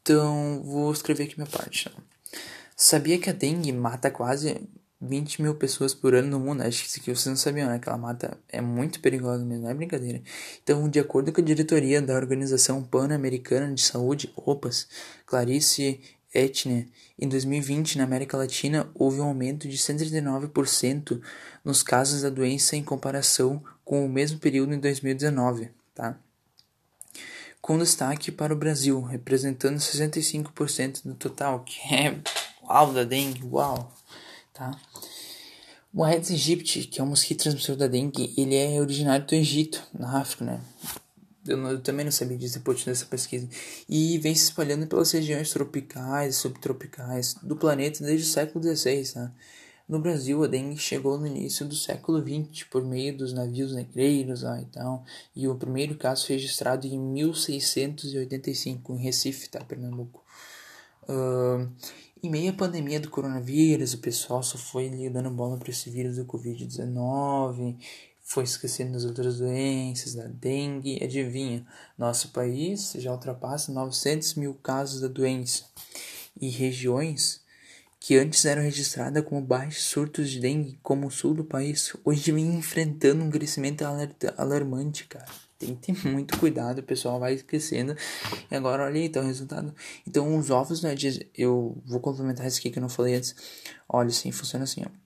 Então, 0.02 0.62
vou 0.64 0.92
escrever 0.92 1.24
aqui 1.24 1.36
minha 1.36 1.50
parte. 1.50 1.90
Tá? 1.90 1.96
Sabia 2.76 3.18
que 3.20 3.30
a 3.30 3.34
dengue 3.34 3.72
mata 3.72 4.12
quase 4.12 4.62
20 5.02 5.42
mil 5.42 5.56
pessoas 5.56 5.94
por 5.94 6.16
ano 6.16 6.30
no 6.30 6.40
mundo. 6.40 6.62
Acho 6.62 6.84
que 7.02 7.14
vocês 7.14 7.26
não 7.26 7.36
sabiam, 7.36 7.70
né? 7.70 7.80
Que 7.80 7.90
ela 7.90 7.98
mata 7.98 8.38
é 8.50 8.62
muito 8.62 9.00
perigosa 9.00 9.44
mesmo, 9.44 9.64
não 9.64 9.72
é 9.72 9.74
brincadeira. 9.74 10.22
Então, 10.64 10.88
de 10.90 11.00
acordo 11.00 11.32
com 11.32 11.42
a 11.42 11.44
diretoria 11.44 12.02
da 12.02 12.16
Organização 12.16 12.84
Pan-Americana 12.84 13.74
de 13.74 13.82
Saúde, 13.82 14.32
OPAS, 14.36 14.88
Clarice 15.26 16.02
Etner, 16.34 16.88
em 17.18 17.30
2020, 17.30 17.98
na 17.98 18.04
América 18.04 18.38
Latina, 18.38 18.90
houve 18.94 19.22
um 19.22 19.26
aumento 19.26 19.68
de 19.68 19.78
139% 19.78 21.22
nos 21.64 21.82
casos 21.82 22.24
da 22.24 22.30
doença 22.30 22.76
em 22.76 22.84
comparação 22.84 23.64
com 23.86 24.06
o 24.06 24.10
mesmo 24.10 24.40
período 24.40 24.74
em 24.74 24.80
2019, 24.80 25.70
tá? 25.94 26.18
Com 27.62 27.78
destaque 27.78 28.32
para 28.32 28.54
o 28.54 28.58
Brasil, 28.58 29.02
representando 29.02 29.78
65% 29.78 31.04
do 31.04 31.16
total, 31.16 31.64
que 31.64 31.80
é 31.94 32.20
uau 32.64 32.94
da 32.94 33.04
dengue, 33.04 33.44
uau! 33.46 33.92
Tá? 34.56 34.72
O 35.94 36.04
Aedes 36.04 36.32
aegypti, 36.32 36.88
que 36.88 37.00
é 37.00 37.04
um 37.04 37.08
mosquito 37.08 37.44
transmissor 37.44 37.76
da 37.76 37.88
dengue, 37.88 38.34
ele 38.36 38.56
é 38.56 38.82
originário 38.82 39.26
do 39.26 39.36
Egito, 39.36 39.82
na 39.98 40.20
África, 40.20 40.44
né? 40.44 40.62
Eu, 41.48 41.58
não, 41.58 41.72
eu 41.72 41.80
também 41.80 42.04
não 42.04 42.12
sabia 42.12 42.38
disso 42.38 42.56
depois 42.58 42.84
dessa 42.84 43.06
pesquisa. 43.06 43.48
E 43.88 44.18
vem 44.18 44.34
se 44.34 44.46
espalhando 44.46 44.88
pelas 44.88 45.12
regiões 45.12 45.52
tropicais 45.52 46.36
e 46.36 46.38
subtropicais 46.38 47.36
do 47.36 47.56
planeta 47.56 48.04
desde 48.04 48.28
o 48.28 48.30
século 48.30 48.76
XVI, 48.76 49.14
tá? 49.14 49.32
No 49.88 50.00
Brasil, 50.00 50.44
a 50.44 50.48
dengue 50.48 50.80
chegou 50.80 51.18
no 51.20 51.28
início 51.28 51.64
do 51.64 51.76
século 51.76 52.20
XX 52.20 52.64
por 52.64 52.84
meio 52.84 53.16
dos 53.16 53.34
navios 53.34 53.72
negreiros 53.74 54.42
lá 54.42 54.60
e 54.60 54.66
tal, 54.66 55.06
e 55.36 55.48
o 55.48 55.54
primeiro 55.54 55.96
caso 55.96 56.26
foi 56.26 56.36
registrado 56.36 56.88
em 56.88 56.98
1685 56.98 58.94
em 58.94 58.98
Recife, 58.98 59.48
tá, 59.48 59.64
Pernambuco. 59.64 60.26
Uh, 61.04 61.70
em 62.24 62.30
meio 62.30 62.52
à 62.52 62.54
pandemia 62.54 63.00
do 63.00 63.10
coronavírus, 63.10 63.94
o 63.94 64.00
pessoal 64.00 64.42
só 64.42 64.58
foi 64.58 64.90
dando 65.10 65.30
bola 65.30 65.58
para 65.58 65.70
esse 65.70 65.90
vírus 65.90 66.16
do 66.16 66.26
Covid-19, 66.26 67.78
foi 68.22 68.44
esquecendo 68.44 68.94
das 68.94 69.06
outras 69.06 69.38
doenças, 69.38 70.16
da 70.16 70.26
dengue. 70.28 71.04
Adivinha, 71.04 71.66
nosso 71.98 72.30
país 72.30 72.94
já 72.98 73.12
ultrapassa 73.12 73.72
900 73.72 74.34
mil 74.36 74.56
casos 74.56 75.02
da 75.02 75.08
doença. 75.08 75.66
E 76.42 76.50
regiões 76.50 77.44
que 78.00 78.18
antes 78.18 78.44
eram 78.46 78.62
registradas 78.62 79.24
como 79.24 79.42
baixos 79.42 79.84
surtos 79.86 80.30
de 80.30 80.40
dengue, 80.40 80.80
como 80.82 81.08
o 81.08 81.12
sul 81.12 81.34
do 81.34 81.44
país, 81.44 81.94
hoje 82.04 82.32
vem 82.32 82.56
enfrentando 82.56 83.24
um 83.24 83.32
crescimento 83.32 83.84
alarmante, 84.38 85.06
cara. 85.06 85.26
Tem 85.58 85.76
que 85.76 85.94
ter 85.94 86.06
muito 86.10 86.38
cuidado, 86.38 86.80
o 86.80 86.84
pessoal 86.84 87.20
vai 87.20 87.34
esquecendo. 87.34 87.96
E 88.52 88.56
agora, 88.56 88.84
olha 88.84 88.96
aí, 88.96 89.06
então, 89.06 89.24
o 89.24 89.28
resultado. 89.28 89.74
Então, 90.08 90.38
os 90.38 90.50
ovos, 90.50 90.82
né, 90.82 90.96
eu 91.34 91.82
vou 91.86 92.00
complementar 92.00 92.46
isso 92.48 92.60
aqui 92.60 92.70
que 92.70 92.80
eu 92.80 92.82
não 92.82 92.90
falei 92.90 93.16
antes. 93.16 93.36
Olha, 93.88 94.10
assim, 94.10 94.32
funciona 94.32 94.64
assim, 94.64 94.84
ó. 94.86 95.06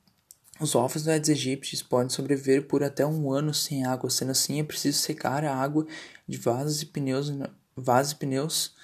Os 0.60 0.76
ovos 0.76 1.04
do 1.04 1.10
Aedes 1.10 1.30
aegypti 1.30 1.82
podem 1.86 2.10
sobreviver 2.10 2.68
por 2.68 2.84
até 2.84 3.06
um 3.06 3.32
ano 3.32 3.54
sem 3.54 3.86
água, 3.86 4.10
sendo 4.10 4.32
assim 4.32 4.60
é 4.60 4.64
preciso 4.64 5.00
secar 5.00 5.46
a 5.46 5.56
água 5.56 5.88
de 6.28 6.38
vasos 6.38 6.82
e 6.82 6.86
pneus, 6.86 7.32
vasos 7.78 8.12
e 8.12 8.16
pneus, 8.18 8.76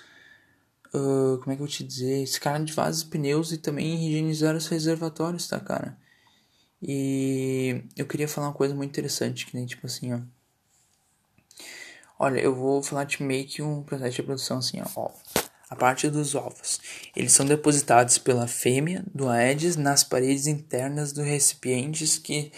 uh, 0.94 1.38
como 1.40 1.52
é 1.52 1.58
que 1.58 1.62
eu 1.62 1.68
te 1.68 1.84
dizer, 1.84 2.26
secar 2.28 2.64
de 2.64 2.72
vasos 2.72 3.02
e 3.02 3.08
pneus 3.08 3.52
e 3.52 3.58
também 3.58 4.08
higienizar 4.08 4.56
os 4.56 4.68
reservatórios, 4.68 5.50
tá, 5.50 5.60
cara? 5.60 5.98
E 6.82 7.84
eu 7.98 8.06
queria 8.06 8.28
falar 8.28 8.48
uma 8.48 8.54
coisa 8.54 8.74
muito 8.74 8.92
interessante, 8.92 9.46
que 9.46 9.56
nem 9.56 9.66
tipo 9.66 9.86
assim, 9.86 10.14
ó. 10.14 10.22
Olha, 12.18 12.40
eu 12.40 12.56
vou 12.56 12.82
falar 12.82 13.04
de 13.04 13.22
meio 13.22 13.46
que 13.46 13.62
um 13.62 13.84
processo 13.84 14.16
de 14.16 14.24
produção 14.24 14.58
assim, 14.60 14.82
ó. 14.96 15.12
A 15.70 15.76
parte 15.76 16.10
dos 16.10 16.36
ovos. 16.36 16.80
Eles 17.16 17.34
são 17.34 17.46
depositados 17.46 18.18
pela 18.18 18.48
fêmea 18.48 19.04
do 19.14 19.28
Aedes 19.28 19.76
nas 19.76 20.04
paredes 20.04 20.48
internas 20.48 21.12
dos 21.12 21.26
recipientes 21.26 22.18
que, 22.18 22.52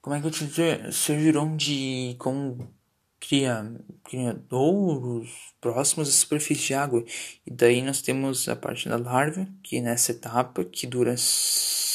como 0.00 0.16
é 0.16 0.20
que 0.20 0.26
eu 0.26 0.30
te 0.30 0.46
dizer, 0.46 0.92
servirão 0.92 1.56
de 1.56 2.16
como 2.18 2.72
cria, 3.20 3.74
criadouros 4.04 5.30
próximos 5.60 6.08
à 6.08 6.12
superfície 6.12 6.66
de 6.66 6.74
água. 6.74 7.04
E 7.46 7.50
daí 7.50 7.82
nós 7.82 8.02
temos 8.02 8.48
a 8.48 8.56
parte 8.56 8.88
da 8.88 8.96
larva, 8.96 9.46
que 9.62 9.80
nessa 9.80 10.12
etapa, 10.12 10.64
que 10.64 10.86
dura 10.86 11.14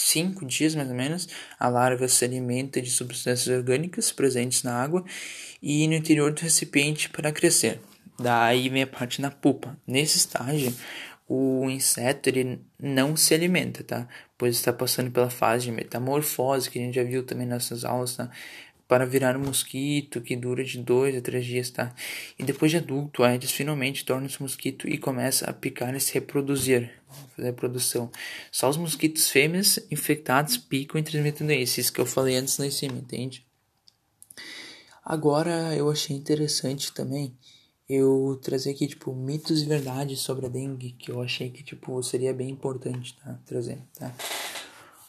cinco 0.08 0.46
dias 0.46 0.74
mais 0.76 0.90
ou 0.90 0.96
menos, 0.96 1.28
a 1.60 1.68
larva 1.68 2.08
se 2.08 2.24
alimenta 2.24 2.82
de 2.82 2.90
substâncias 2.90 3.48
orgânicas 3.48 4.12
presentes 4.12 4.64
na 4.64 4.74
água 4.74 5.04
e 5.62 5.88
no 5.88 5.94
interior 5.94 6.32
do 6.32 6.42
recipiente 6.42 7.10
para 7.10 7.32
crescer. 7.32 7.80
Daí 8.20 8.70
vem 8.70 8.84
a 8.84 8.88
parte 8.88 9.22
na 9.22 9.30
pupa. 9.30 9.78
Nesse 9.86 10.18
estágio, 10.18 10.74
o 11.28 11.70
inseto 11.70 12.30
ele 12.30 12.60
não 12.80 13.16
se 13.16 13.34
alimenta, 13.34 13.84
tá? 13.84 14.08
Pois 14.38 14.56
está 14.56 14.72
passando 14.72 15.12
pela 15.12 15.30
fase 15.30 15.66
de 15.66 15.72
metamorfose, 15.72 16.70
que 16.70 16.80
a 16.80 16.82
gente 16.82 16.96
já 16.96 17.04
viu 17.04 17.24
também 17.24 17.46
nessas 17.46 17.84
aulas, 17.84 18.16
tá? 18.16 18.32
Para 18.88 19.06
virar 19.06 19.36
um 19.36 19.42
mosquito 19.42 20.22
que 20.22 20.36
dura 20.36 20.64
de 20.64 20.78
dois 20.78 21.16
a 21.16 21.22
três 21.22 21.46
dias, 21.46 21.70
tá? 21.70 21.94
E 22.40 22.44
depois 22.44 22.72
de 22.72 22.78
adulto, 22.78 23.24
a 23.24 23.30
Aedes 23.30 23.52
finalmente 23.52 24.06
torna-se 24.06 24.42
mosquito 24.42 24.88
e 24.88 24.98
começa 24.98 25.50
a 25.50 25.54
picar 25.54 25.94
e 25.94 26.00
se 26.00 26.14
reproduzir, 26.14 26.92
fazer 27.36 27.50
a 27.50 27.52
reprodução. 27.52 28.10
Só 28.52 28.70
os 28.70 28.78
mosquitos 28.78 29.30
fêmeas 29.30 29.78
infectados 29.92 30.58
picam 30.58 31.00
e 31.00 31.04
transmitem 31.04 31.46
doenças, 31.46 31.90
que 31.90 32.00
eu 32.00 32.06
falei 32.06 32.38
antes 32.38 32.58
lá 32.58 32.66
em 32.66 32.72
cima, 32.72 32.98
entende? 32.98 33.46
Agora 35.04 35.76
eu 35.76 35.90
achei 35.90 36.16
interessante 36.16 36.94
também 36.94 37.34
eu 37.90 38.38
trazer 38.42 38.72
aqui, 38.72 38.88
tipo, 38.88 39.16
mitos 39.16 39.62
e 39.62 39.66
verdades 39.66 40.20
sobre 40.20 40.46
a 40.46 40.50
dengue, 40.50 40.92
que 40.92 41.10
eu 41.10 41.22
achei 41.22 41.50
que, 41.50 41.64
tipo, 41.64 42.02
seria 42.04 42.34
bem 42.34 42.50
importante, 42.50 43.16
tá? 43.24 43.40
Trazer, 43.46 43.80
tá? 43.98 44.14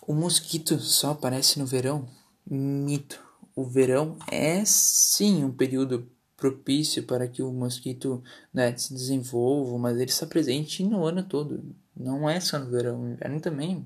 O 0.06 0.14
mosquito 0.14 0.78
só 0.78 1.10
aparece 1.10 1.58
no 1.58 1.66
verão? 1.66 2.08
Mito. 2.48 3.27
O 3.58 3.64
verão 3.64 4.16
é 4.30 4.62
sim 4.64 5.42
um 5.42 5.50
período 5.50 6.08
propício 6.36 7.02
para 7.02 7.26
que 7.26 7.42
o 7.42 7.50
mosquito 7.50 8.22
né, 8.54 8.72
se 8.76 8.94
desenvolva, 8.94 9.76
mas 9.76 9.96
ele 9.96 10.12
está 10.12 10.24
presente 10.28 10.84
no 10.84 11.04
ano 11.04 11.24
todo. 11.24 11.74
Não 11.96 12.30
é 12.30 12.38
só 12.38 12.56
no 12.56 12.70
verão, 12.70 12.98
no 12.98 13.10
inverno 13.10 13.40
também. 13.40 13.84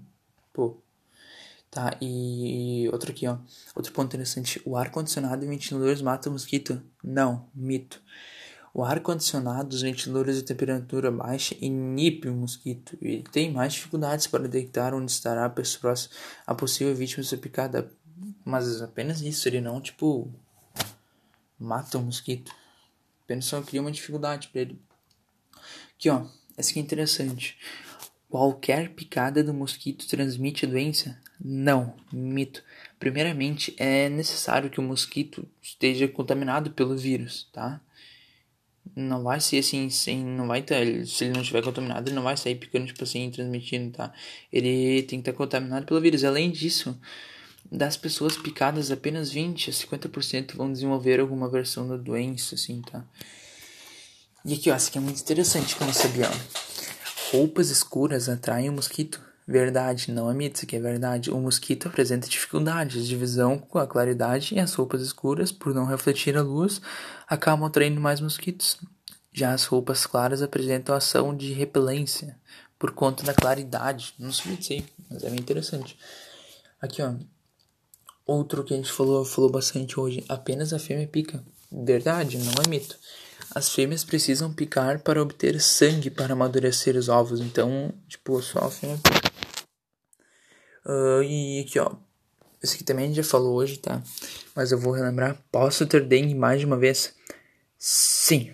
Pô. 0.52 0.76
Tá, 1.70 1.96
e 2.02 2.86
outro 2.92 3.12
aqui, 3.12 3.26
ó. 3.26 3.38
Outro 3.74 3.90
ponto 3.94 4.08
interessante. 4.08 4.60
O 4.66 4.76
ar-condicionado 4.76 5.42
e 5.42 5.48
ventiladores 5.48 6.02
matam 6.02 6.34
mosquito? 6.34 6.82
Não, 7.02 7.46
mito. 7.54 7.98
O 8.74 8.84
ar-condicionado, 8.84 9.74
os 9.74 9.80
ventiladores 9.80 10.36
de 10.36 10.42
temperatura 10.42 11.10
baixa 11.10 11.54
inibe 11.62 12.28
o 12.28 12.34
mosquito 12.34 12.96
e 13.02 13.22
tem 13.22 13.50
mais 13.50 13.72
dificuldades 13.72 14.26
para 14.26 14.48
detectar 14.48 14.94
onde 14.94 15.10
estará 15.10 15.50
a 16.46 16.54
possível 16.54 16.94
vítima 16.94 17.22
sua 17.22 17.38
picada. 17.38 17.90
Mas 18.44 18.82
apenas 18.82 19.20
isso, 19.20 19.48
ele 19.48 19.60
não, 19.60 19.80
tipo, 19.80 20.32
mata 21.58 21.98
o 21.98 22.02
mosquito. 22.02 22.52
Apenas 23.24 23.44
só 23.44 23.62
cria 23.62 23.80
uma 23.80 23.92
dificuldade 23.92 24.48
para 24.48 24.62
ele. 24.62 24.80
Aqui, 25.94 26.10
ó, 26.10 26.26
essa 26.56 26.70
aqui 26.70 26.80
é 26.80 26.82
interessante. 26.82 27.58
Qualquer 28.28 28.90
picada 28.90 29.44
do 29.44 29.54
mosquito 29.54 30.08
transmite 30.08 30.64
a 30.64 30.68
doença? 30.68 31.20
Não, 31.38 31.94
mito. 32.12 32.64
Primeiramente, 32.98 33.74
é 33.78 34.08
necessário 34.08 34.70
que 34.70 34.80
o 34.80 34.82
mosquito 34.82 35.46
esteja 35.60 36.08
contaminado 36.08 36.70
pelo 36.72 36.96
vírus, 36.96 37.48
tá? 37.52 37.80
não 38.94 39.22
vai 39.22 39.40
ser 39.40 39.58
assim, 39.58 39.88
sem, 39.90 40.24
não 40.24 40.46
vai 40.46 40.62
ter, 40.62 41.06
se 41.06 41.24
ele 41.24 41.32
não 41.32 41.40
estiver 41.40 41.62
contaminado, 41.62 42.08
ele 42.08 42.14
não 42.14 42.22
vai 42.22 42.36
sair 42.36 42.54
picando, 42.56 42.86
tipo 42.86 43.02
assim, 43.04 43.30
transmitindo, 43.30 43.90
tá? 43.90 44.12
Ele 44.52 45.02
tem 45.04 45.20
que 45.22 45.30
estar 45.30 45.32
contaminado 45.32 45.86
pelo 45.86 46.00
vírus. 46.00 46.24
Além 46.24 46.50
disso, 46.50 46.98
das 47.72 47.96
pessoas 47.96 48.36
picadas, 48.36 48.90
apenas 48.90 49.30
20 49.30 49.70
a 49.70 49.72
50% 49.72 50.54
vão 50.54 50.70
desenvolver 50.70 51.18
alguma 51.20 51.48
versão 51.48 51.88
da 51.88 51.96
doença, 51.96 52.54
assim, 52.54 52.82
tá? 52.82 53.02
E 54.44 54.52
aqui, 54.52 54.70
ó, 54.70 54.74
essa 54.74 54.90
aqui 54.90 54.98
é 54.98 55.00
muito 55.00 55.20
interessante 55.20 55.74
que 55.74 55.82
eu 55.82 55.86
não 55.86 55.94
sabia, 55.94 56.28
ó. 56.28 57.32
Roupas 57.32 57.70
escuras 57.70 58.28
atraem 58.28 58.68
o 58.68 58.72
mosquito. 58.72 59.20
Verdade, 59.48 60.12
não 60.12 60.30
é 60.30 60.34
mito, 60.34 60.56
isso 60.56 60.66
aqui 60.66 60.76
é 60.76 60.80
verdade. 60.80 61.30
O 61.30 61.38
mosquito 61.40 61.88
apresenta 61.88 62.28
dificuldades 62.28 63.06
de 63.06 63.16
visão 63.16 63.58
com 63.58 63.78
a 63.78 63.86
claridade 63.86 64.54
e 64.54 64.60
as 64.60 64.74
roupas 64.74 65.00
escuras, 65.00 65.50
por 65.50 65.74
não 65.74 65.86
refletir 65.86 66.36
a 66.36 66.42
luz, 66.42 66.80
acabam 67.26 67.66
atraindo 67.66 68.00
mais 68.00 68.20
mosquitos. 68.20 68.78
Já 69.32 69.54
as 69.54 69.64
roupas 69.64 70.04
claras 70.04 70.42
apresentam 70.42 70.94
ação 70.94 71.34
de 71.34 71.54
repelência 71.54 72.38
por 72.78 72.90
conta 72.90 73.24
da 73.24 73.32
claridade. 73.32 74.12
Não 74.18 74.30
sei 74.30 74.84
mas 75.10 75.24
é 75.24 75.30
bem 75.30 75.40
interessante. 75.40 75.96
Aqui, 76.80 77.00
ó. 77.00 77.14
Outro 78.32 78.64
que 78.64 78.72
a 78.72 78.76
gente 78.78 78.90
falou, 78.90 79.26
falou 79.26 79.50
bastante 79.50 80.00
hoje. 80.00 80.24
Apenas 80.26 80.72
a 80.72 80.78
fêmea 80.78 81.06
pica. 81.06 81.44
Verdade, 81.70 82.38
não 82.38 82.54
é 82.64 82.66
mito. 82.66 82.96
As 83.54 83.68
fêmeas 83.74 84.04
precisam 84.04 84.50
picar 84.50 85.00
para 85.00 85.20
obter 85.20 85.60
sangue 85.60 86.08
para 86.08 86.32
amadurecer 86.32 86.96
os 86.96 87.10
ovos. 87.10 87.40
Então, 87.40 87.92
tipo, 88.08 88.40
só 88.40 88.60
a 88.60 88.70
fêmea 88.70 88.96
pica. 88.96 89.32
Uh, 90.86 91.22
e 91.22 91.60
aqui, 91.60 91.78
ó. 91.78 91.94
Esse 92.62 92.76
aqui 92.76 92.84
também 92.84 93.04
a 93.04 93.08
gente 93.08 93.18
já 93.18 93.22
falou 93.22 93.54
hoje, 93.54 93.76
tá? 93.76 94.02
Mas 94.56 94.72
eu 94.72 94.78
vou 94.78 94.94
relembrar. 94.94 95.36
Posso 95.52 95.84
ter 95.84 96.02
dengue 96.02 96.34
mais 96.34 96.58
de 96.58 96.64
uma 96.64 96.78
vez? 96.78 97.14
Sim. 97.78 98.50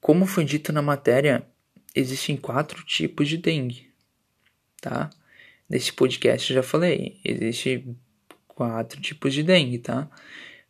Como 0.00 0.24
foi 0.24 0.46
dito 0.46 0.72
na 0.72 0.80
matéria, 0.80 1.46
existem 1.94 2.38
quatro 2.38 2.82
tipos 2.86 3.28
de 3.28 3.36
dengue, 3.36 3.92
tá? 4.80 5.10
Nesse 5.68 5.92
podcast 5.92 6.50
eu 6.50 6.54
já 6.54 6.62
falei. 6.62 7.20
Existem 7.22 7.98
quatro 8.54 9.00
tipos 9.00 9.32
de 9.34 9.42
dengue, 9.42 9.78
tá? 9.78 10.08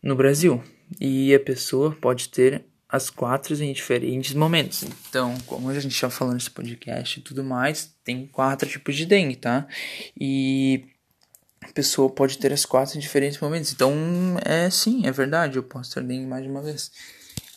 No 0.02 0.16
Brasil. 0.16 0.62
E 1.00 1.34
a 1.34 1.40
pessoa 1.40 1.92
pode 1.92 2.28
ter 2.28 2.64
as 2.88 3.08
quatro 3.08 3.54
em 3.54 3.72
diferentes 3.72 4.34
momentos. 4.34 4.84
Então, 5.08 5.34
como 5.46 5.70
a 5.70 5.80
gente 5.80 5.98
já 5.98 6.10
falou 6.10 6.34
nesse 6.34 6.50
podcast 6.50 7.18
e 7.18 7.22
tudo 7.22 7.42
mais, 7.42 7.94
tem 8.04 8.26
quatro 8.26 8.68
tipos 8.68 8.94
de 8.94 9.06
dengue, 9.06 9.36
tá? 9.36 9.66
E 10.18 10.84
a 11.62 11.72
pessoa 11.72 12.10
pode 12.10 12.36
ter 12.36 12.52
as 12.52 12.66
quatro 12.66 12.98
em 12.98 13.00
diferentes 13.00 13.40
momentos. 13.40 13.72
Então, 13.72 13.94
é 14.44 14.68
sim, 14.68 15.06
é 15.06 15.10
verdade, 15.10 15.56
eu 15.56 15.62
posso 15.62 15.94
ter 15.94 16.02
dengue 16.02 16.26
mais 16.26 16.42
de 16.42 16.50
uma 16.50 16.60
vez. 16.60 16.92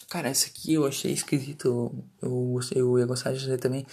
Cara, 0.09 0.29
essa 0.29 0.47
aqui 0.47 0.73
eu 0.73 0.85
achei 0.85 1.11
esquisito. 1.11 2.05
Eu, 2.21 2.59
eu 2.73 2.99
ia 2.99 3.05
gostar 3.05 3.33
de 3.33 3.39
fazer 3.41 3.57
também. 3.57 3.85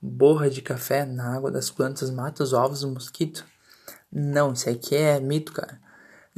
Borra 0.00 0.48
de 0.48 0.62
café 0.62 1.04
na 1.04 1.34
água 1.34 1.50
das 1.50 1.68
plantas 1.68 2.10
mata 2.10 2.44
os 2.44 2.52
ovos 2.52 2.82
do 2.82 2.88
mosquito? 2.88 3.44
Não, 4.10 4.52
isso 4.52 4.68
aqui 4.68 4.94
é 4.96 5.20
mito, 5.20 5.52
cara. 5.52 5.80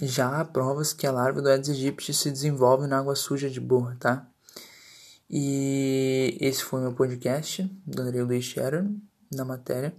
Já 0.01 0.41
há 0.41 0.45
provas 0.45 0.93
que 0.93 1.07
a 1.07 1.12
larva 1.12 1.43
do 1.43 1.49
Aedes 1.49 1.71
aegypti 1.71 2.12
se 2.12 2.31
desenvolve 2.31 2.87
na 2.87 2.99
água 2.99 3.15
suja 3.15 3.49
de 3.51 3.61
borra, 3.61 3.97
tá? 4.01 4.27
E 5.29 6.37
esse 6.41 6.62
foi 6.62 6.81
meu 6.81 6.93
podcast 6.93 7.62
do 7.87 8.03
André 8.03 8.23
Luiz 8.23 8.45
Sharon, 8.45 8.97
na 9.33 9.45
matéria 9.45 9.95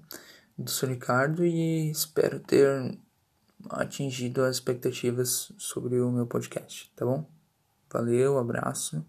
do 0.58 0.70
Sr. 0.70 0.90
Ricardo, 0.90 1.46
e 1.46 1.90
espero 1.90 2.40
ter 2.40 2.98
atingido 3.70 4.44
as 4.44 4.58
expectativas 4.58 5.52
sobre 5.58 6.00
o 6.00 6.12
meu 6.12 6.28
podcast, 6.28 6.92
tá 6.96 7.06
bom? 7.06 7.26
Valeu, 7.92 8.38
abraço. 8.38 9.04